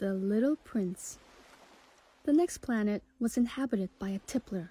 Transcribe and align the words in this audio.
The 0.00 0.14
Little 0.14 0.56
Prince. 0.56 1.18
The 2.24 2.32
next 2.32 2.62
planet 2.62 3.02
was 3.18 3.36
inhabited 3.36 3.90
by 3.98 4.08
a 4.08 4.18
tippler. 4.20 4.70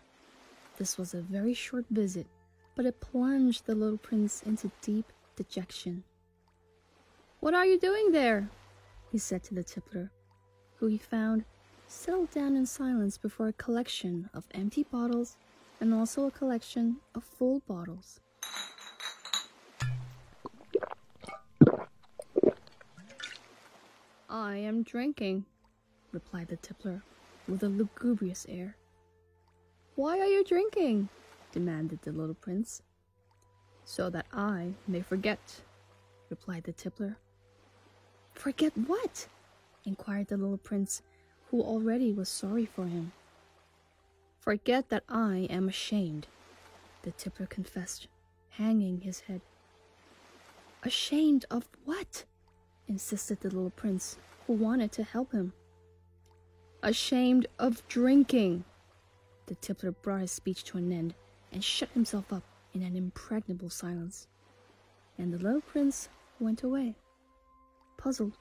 This 0.80 0.98
was 0.98 1.14
a 1.14 1.22
very 1.22 1.54
short 1.54 1.86
visit, 1.92 2.26
but 2.74 2.88
it 2.88 3.00
plunged 3.00 3.68
the 3.68 3.76
little 3.76 4.00
prince 4.00 4.42
into 4.42 4.72
deep 4.82 5.14
dejection. 5.36 6.04
What 7.42 7.54
are 7.54 7.68
you 7.68 7.78
doing 7.78 8.12
there? 8.12 8.50
he 9.12 9.20
said 9.20 9.44
to 9.44 9.54
the 9.54 9.64
tippler, 9.64 10.10
who 10.78 10.88
he 10.88 10.98
found 10.98 11.46
settled 11.88 12.32
down 12.32 12.56
in 12.56 12.66
silence 12.66 13.20
before 13.20 13.50
a 13.50 13.54
collection 13.54 14.32
of 14.34 14.48
empty 14.56 14.82
bottles 14.82 15.38
and 15.80 15.94
also 15.94 16.26
a 16.26 16.32
collection 16.32 16.98
of 17.14 17.24
full 17.24 17.60
bottles. 17.68 18.20
I 24.50 24.58
am 24.58 24.82
drinking, 24.82 25.46
replied 26.12 26.48
the 26.48 26.58
tippler 26.58 27.04
with 27.48 27.62
a 27.62 27.70
lugubrious 27.70 28.48
air. 28.50 28.76
Why 29.94 30.18
are 30.18 30.26
you 30.26 30.44
drinking? 30.44 31.10
demanded 31.52 32.02
the 32.02 32.12
little 32.12 32.34
prince. 32.34 32.82
So 33.86 34.10
that 34.10 34.26
I 34.34 34.74
may 34.88 35.02
forget, 35.02 35.62
replied 36.32 36.64
the 36.64 36.74
tippler. 36.74 37.16
Forget 38.34 38.76
what? 38.76 39.28
inquired 39.86 40.30
the 40.30 40.38
little 40.38 40.58
prince, 40.58 41.04
who 41.52 41.62
already 41.62 42.12
was 42.12 42.28
sorry 42.28 42.66
for 42.66 42.88
him. 42.88 43.12
Forget 44.40 44.90
that 44.90 45.04
I 45.08 45.46
am 45.52 45.70
ashamed, 45.70 46.26
the 47.04 47.12
tippler 47.12 47.46
confessed, 47.46 48.08
hanging 48.50 49.02
his 49.02 49.20
head. 49.20 49.42
Ashamed 50.82 51.46
of 51.52 51.70
what? 51.86 52.24
insisted 52.88 53.42
the 53.42 53.50
little 53.50 53.70
prince, 53.70 54.18
wanted 54.54 54.92
to 54.94 55.04
help 55.04 55.32
him. 55.32 55.54
Ashamed 56.82 57.48
of 57.58 57.88
drinking. 57.88 58.64
The 59.48 59.56
tippler 59.56 59.92
brought 59.92 60.22
his 60.22 60.32
speech 60.32 60.64
to 60.66 60.78
an 60.78 60.92
end 60.92 61.14
and 61.52 61.64
shut 61.64 61.90
himself 61.90 62.32
up 62.32 62.44
in 62.74 62.84
an 62.84 62.96
impregnable 62.96 63.70
silence. 63.70 64.28
And 65.18 65.34
the 65.34 65.38
little 65.38 65.62
prince 65.62 66.10
went 66.40 66.64
away, 66.64 66.96
puzzled. 67.98 68.38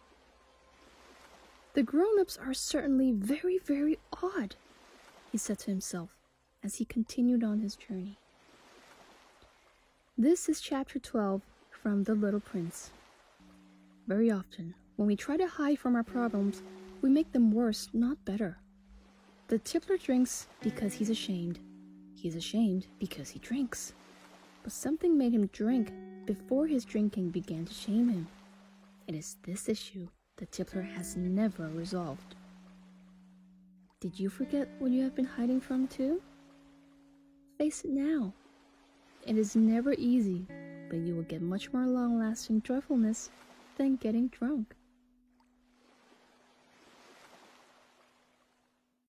The 1.74 1.82
grown 1.82 2.20
ups 2.20 2.38
are 2.38 2.54
certainly 2.54 3.12
very, 3.12 3.58
very 3.58 3.98
odd, 4.22 4.56
he 5.30 5.38
said 5.38 5.58
to 5.60 5.70
himself 5.70 6.16
as 6.62 6.77
he 6.77 6.84
continued 6.84 7.44
on 7.44 7.60
his 7.60 7.77
journey. 7.77 8.19
This 10.16 10.48
is 10.48 10.60
chapter 10.60 10.98
12 10.98 11.42
from 11.70 12.04
The 12.04 12.14
Little 12.14 12.41
Prince. 12.41 12.91
Very 14.06 14.30
often, 14.30 14.75
when 14.98 15.06
we 15.06 15.14
try 15.14 15.36
to 15.36 15.46
hide 15.46 15.78
from 15.78 15.94
our 15.94 16.02
problems, 16.02 16.60
we 17.02 17.08
make 17.08 17.30
them 17.30 17.52
worse, 17.52 17.88
not 17.92 18.24
better. 18.24 18.58
The 19.46 19.60
tippler 19.60 19.96
drinks 19.96 20.48
because 20.60 20.92
he's 20.92 21.08
ashamed. 21.08 21.60
He's 22.16 22.34
ashamed 22.34 22.88
because 22.98 23.30
he 23.30 23.38
drinks. 23.38 23.92
But 24.64 24.72
something 24.72 25.16
made 25.16 25.32
him 25.32 25.46
drink 25.52 25.92
before 26.26 26.66
his 26.66 26.84
drinking 26.84 27.30
began 27.30 27.64
to 27.64 27.72
shame 27.72 28.08
him. 28.08 28.26
It 29.06 29.14
is 29.14 29.36
this 29.44 29.69
issue 29.69 30.08
the 30.36 30.46
tippler 30.46 30.82
has 30.82 31.16
never 31.16 31.69
resolved. 31.69 32.34
Did 34.00 34.19
you 34.19 34.28
forget 34.28 34.69
what 34.80 34.91
you 34.91 35.04
have 35.04 35.14
been 35.14 35.24
hiding 35.24 35.60
from 35.60 35.86
too? 35.86 36.20
Face 37.56 37.84
it 37.84 37.92
now. 37.92 38.32
It 39.24 39.38
is 39.38 39.54
never 39.54 39.94
easy, 39.96 40.44
but 40.91 40.98
you 40.98 41.14
will 41.14 41.22
get 41.22 41.41
much 41.41 41.72
more 41.72 41.86
long 41.86 42.19
lasting 42.19 42.62
joyfulness 42.62 43.30
than 43.76 43.94
getting 43.94 44.26
drunk. 44.26 44.74